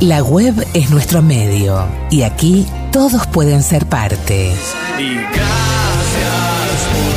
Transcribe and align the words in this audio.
La 0.00 0.22
web 0.22 0.54
es 0.74 0.90
nuestro 0.90 1.22
medio 1.22 1.86
y 2.10 2.22
aquí 2.22 2.66
todos 2.92 3.26
pueden 3.26 3.62
ser 3.62 3.86
parte. 3.86 4.52
Y 4.98 5.14
gracias 5.14 6.88
por 6.92 7.14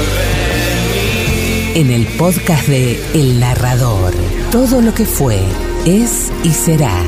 venir. 0.96 1.78
En 1.78 1.92
el 1.92 2.05
podcast 2.18 2.68
de 2.68 3.00
El 3.13 3.40
Narrador, 3.40 4.13
todo 4.52 4.82
lo 4.82 4.94
que 4.94 5.05
fue, 5.05 5.40
es 5.86 6.32
y 6.44 6.50
será. 6.50 7.04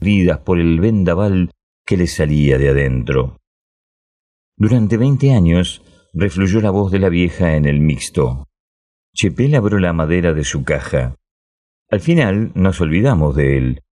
vidas 0.00 0.38
por 0.38 0.58
el 0.58 0.80
vendaval 0.80 1.50
que 1.86 1.96
le 1.96 2.06
salía 2.06 2.58
de 2.58 2.70
adentro. 2.70 3.36
Durante 4.56 4.96
veinte 4.96 5.32
años 5.32 5.82
refluyó 6.12 6.60
la 6.60 6.70
voz 6.70 6.90
de 6.90 6.98
la 6.98 7.08
vieja 7.08 7.54
en 7.54 7.66
el 7.66 7.80
mixto. 7.80 8.49
Chepel 9.22 9.54
abrió 9.54 9.78
la 9.78 9.92
madera 9.92 10.32
de 10.32 10.44
su 10.44 10.64
caja. 10.64 11.14
Al 11.90 12.00
final 12.00 12.52
nos 12.54 12.80
olvidamos 12.80 13.36
de 13.36 13.58
él. 13.58 13.82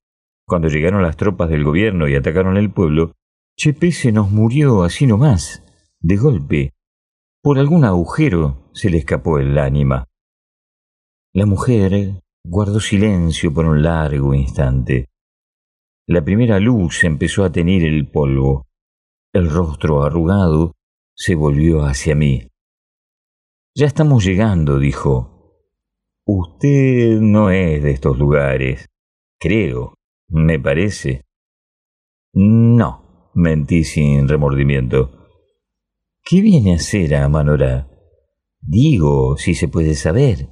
Cuando 0.46 0.68
llegaron 0.68 1.02
las 1.02 1.18
tropas 1.18 1.50
del 1.50 1.64
gobierno 1.64 2.08
y 2.08 2.14
atacaron 2.14 2.56
el 2.56 2.72
pueblo, 2.72 3.12
Chepé 3.54 3.92
se 3.92 4.10
nos 4.10 4.30
murió 4.30 4.84
así 4.84 5.06
nomás, 5.06 5.62
de 6.00 6.16
golpe. 6.16 6.72
Por 7.42 7.58
algún 7.58 7.84
agujero 7.84 8.70
se 8.72 8.88
le 8.88 8.96
escapó 8.96 9.38
el 9.38 9.58
ánima. 9.58 10.06
La 11.34 11.44
mujer 11.44 12.22
guardó 12.42 12.80
silencio 12.80 13.52
por 13.52 13.66
un 13.66 13.82
largo 13.82 14.32
instante. 14.32 15.10
La 16.06 16.24
primera 16.24 16.58
luz 16.58 17.04
empezó 17.04 17.44
a 17.44 17.52
tener 17.52 17.82
el 17.82 18.08
polvo. 18.08 18.66
El 19.34 19.50
rostro 19.50 20.04
arrugado 20.04 20.72
se 21.14 21.34
volvió 21.34 21.84
hacia 21.84 22.14
mí. 22.14 22.47
Ya 23.78 23.86
estamos 23.86 24.24
llegando, 24.24 24.80
dijo. 24.80 25.54
Usted 26.26 27.20
no 27.20 27.50
es 27.50 27.80
de 27.80 27.92
estos 27.92 28.18
lugares. 28.18 28.88
Creo, 29.38 29.94
me 30.26 30.58
parece. 30.58 31.22
No, 32.32 33.30
mentí 33.36 33.84
sin 33.84 34.26
remordimiento. 34.26 35.28
¿Qué 36.24 36.40
viene 36.40 36.72
a 36.72 36.74
hacer 36.74 37.14
a 37.14 37.28
Manora? 37.28 37.88
Digo, 38.60 39.36
si 39.36 39.54
se 39.54 39.68
puede 39.68 39.94
saber. 39.94 40.48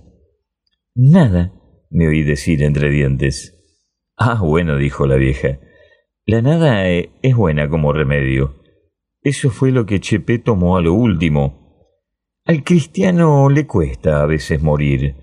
Nada, 0.94 1.52
me 1.90 2.06
oí 2.06 2.22
decir 2.22 2.62
entre 2.62 2.90
dientes. 2.90 3.58
Ah, 4.16 4.40
bueno, 4.40 4.76
dijo 4.76 5.04
la 5.08 5.16
vieja. 5.16 5.58
La 6.26 6.42
nada 6.42 6.88
eh, 6.88 7.10
es 7.22 7.34
buena 7.34 7.68
como 7.68 7.92
remedio. 7.92 8.62
Eso 9.20 9.50
fue 9.50 9.72
lo 9.72 9.84
que 9.84 9.98
Chepe 9.98 10.38
tomó 10.38 10.76
a 10.76 10.80
lo 10.80 10.94
último. 10.94 11.65
Al 12.48 12.62
cristiano 12.62 13.48
le 13.48 13.66
cuesta 13.66 14.22
a 14.22 14.26
veces 14.26 14.62
morir, 14.62 15.16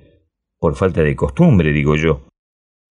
por 0.59 0.75
falta 0.75 1.03
de 1.03 1.15
costumbre, 1.15 1.71
digo 1.71 1.95
yo. 1.95 2.27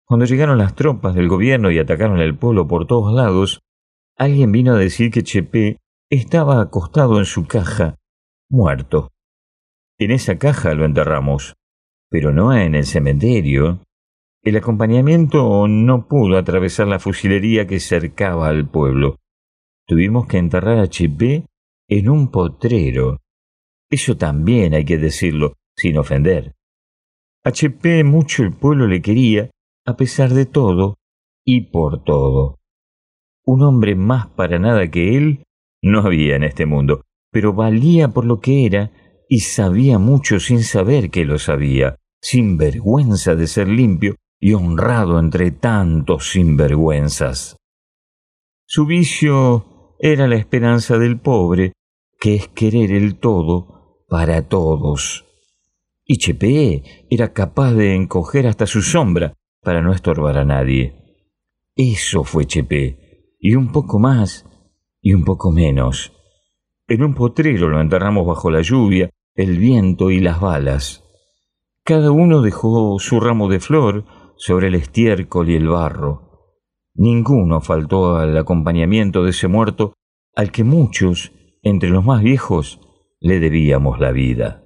Cuando 0.05 0.25
llegaron 0.25 0.57
las 0.57 0.75
tropas 0.75 1.15
del 1.15 1.29
gobierno 1.29 1.71
y 1.71 1.79
atacaron 1.79 2.19
el 2.19 2.37
pueblo 2.37 2.67
por 2.67 2.87
todos 2.87 3.13
lados, 3.13 3.61
alguien 4.17 4.51
vino 4.51 4.73
a 4.73 4.77
decir 4.77 5.11
que 5.11 5.23
Chepe 5.23 5.77
estaba 6.09 6.59
acostado 6.59 7.19
en 7.19 7.25
su 7.25 7.47
caja, 7.47 7.95
muerto. 8.49 9.13
En 9.97 10.11
esa 10.11 10.37
caja 10.37 10.73
lo 10.73 10.83
enterramos, 10.83 11.53
pero 12.09 12.33
no 12.33 12.53
en 12.53 12.75
el 12.75 12.85
cementerio, 12.85 13.79
el 14.43 14.57
acompañamiento 14.57 15.69
no 15.69 16.09
pudo 16.09 16.37
atravesar 16.37 16.87
la 16.87 16.99
fusilería 16.99 17.65
que 17.65 17.79
cercaba 17.79 18.49
al 18.49 18.67
pueblo. 18.67 19.15
Tuvimos 19.85 20.27
que 20.27 20.37
enterrar 20.37 20.79
a 20.79 20.89
Chipé 20.89 21.45
en 21.87 22.09
un 22.09 22.29
potrero. 22.29 23.19
Eso 23.89 24.17
también 24.17 24.73
hay 24.73 24.85
que 24.85 24.97
decirlo, 24.97 25.53
sin 25.75 25.97
ofender. 25.97 26.55
A 27.43 27.51
mucho 28.03 28.43
el 28.43 28.51
pueblo 28.51 28.87
le 28.87 29.01
quería, 29.01 29.49
a 29.85 29.95
pesar 29.95 30.33
de 30.33 30.45
todo 30.45 30.97
y 31.45 31.61
por 31.71 32.03
todo. 32.03 32.59
Un 33.45 33.63
hombre 33.63 33.95
más 33.95 34.27
para 34.27 34.59
nada 34.59 34.91
que 34.91 35.15
él 35.15 35.43
no 35.81 36.01
había 36.01 36.35
en 36.35 36.43
este 36.43 36.65
mundo, 36.65 37.03
pero 37.31 37.53
valía 37.53 38.09
por 38.09 38.25
lo 38.25 38.41
que 38.41 38.65
era 38.65 38.91
y 39.29 39.39
sabía 39.39 39.97
mucho 39.97 40.41
sin 40.41 40.63
saber 40.63 41.09
que 41.09 41.23
lo 41.23 41.39
sabía, 41.39 41.95
sin 42.21 42.57
vergüenza 42.57 43.35
de 43.35 43.47
ser 43.47 43.69
limpio 43.69 44.15
y 44.41 44.51
honrado 44.51 45.17
entre 45.17 45.51
tantos 45.51 46.31
sinvergüenzas. 46.31 47.55
Su 48.65 48.85
vicio 48.85 49.95
era 49.99 50.27
la 50.27 50.35
esperanza 50.35 50.97
del 50.97 51.17
pobre, 51.17 51.71
que 52.19 52.35
es 52.35 52.47
querer 52.49 52.91
el 52.91 53.19
todo 53.19 53.76
para 54.07 54.47
todos. 54.47 55.25
Y 56.05 56.17
Chepé 56.17 57.05
era 57.09 57.33
capaz 57.33 57.73
de 57.73 57.95
encoger 57.95 58.47
hasta 58.47 58.65
su 58.65 58.81
sombra 58.81 59.33
para 59.61 59.81
no 59.81 59.93
estorbar 59.93 60.37
a 60.37 60.45
nadie. 60.45 60.95
Eso 61.75 62.23
fue 62.23 62.45
Chepé, 62.45 63.35
y 63.39 63.55
un 63.55 63.71
poco 63.71 63.99
más 63.99 64.45
y 65.01 65.13
un 65.13 65.23
poco 65.23 65.51
menos. 65.51 66.13
En 66.87 67.03
un 67.03 67.13
potrero 67.13 67.69
lo 67.69 67.81
enterramos 67.81 68.25
bajo 68.25 68.49
la 68.49 68.61
lluvia, 68.61 69.09
el 69.35 69.57
viento 69.57 70.09
y 70.09 70.19
las 70.19 70.39
balas. 70.39 71.03
Cada 71.83 72.11
uno 72.11 72.41
dejó 72.41 72.97
su 72.99 73.19
ramo 73.19 73.49
de 73.49 73.59
flor, 73.59 74.05
sobre 74.37 74.67
el 74.67 74.75
estiércol 74.75 75.49
y 75.49 75.55
el 75.55 75.67
barro. 75.67 76.53
Ninguno 76.93 77.61
faltó 77.61 78.15
al 78.17 78.37
acompañamiento 78.37 79.23
de 79.23 79.31
ese 79.31 79.47
muerto 79.47 79.93
al 80.35 80.51
que 80.51 80.63
muchos, 80.63 81.31
entre 81.63 81.89
los 81.89 82.05
más 82.05 82.21
viejos, 82.21 82.79
le 83.19 83.39
debíamos 83.39 83.99
la 83.99 84.11
vida. 84.11 84.61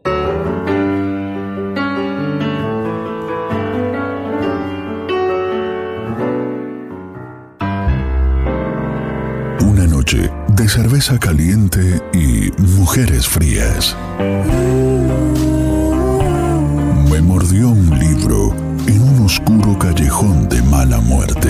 Una 9.62 9.88
noche 9.88 10.30
de 10.50 10.68
cerveza 10.68 11.18
caliente 11.18 12.02
y 12.14 12.52
mujeres 12.62 13.28
frías. 13.28 13.98
Me 17.10 17.22
mordió 17.22 17.70
un 17.70 17.98
libro 17.98 18.54
en 18.88 19.02
un 19.02 19.26
oscuro 19.26 19.78
callejón 19.80 20.50
de 20.50 20.62
mala 20.64 21.00
muerte. 21.00 21.50